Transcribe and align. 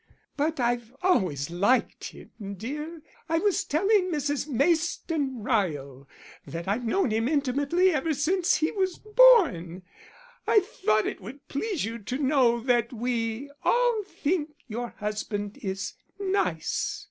But 0.35 0.59
I've 0.59 0.95
always 1.03 1.51
liked 1.51 2.05
him, 2.05 2.55
dear. 2.57 3.03
I 3.29 3.37
was 3.37 3.63
telling 3.63 4.05
Mrs. 4.09 4.47
Mayston 4.47 5.43
Ryle 5.43 6.07
that 6.43 6.67
I've 6.67 6.83
known 6.87 7.11
him 7.11 7.27
intimately 7.27 7.93
ever 7.93 8.15
since 8.15 8.55
he 8.55 8.71
was 8.71 8.97
born. 8.97 9.83
I 10.47 10.59
thought 10.61 11.05
it 11.05 11.21
would 11.21 11.47
please 11.47 11.85
you 11.85 11.99
to 11.99 12.17
know 12.17 12.59
that 12.61 12.91
we 12.91 13.51
all 13.61 14.01
think 14.01 14.55
your 14.67 14.95
husband 14.97 15.59
is 15.61 15.93
nice." 16.19 16.99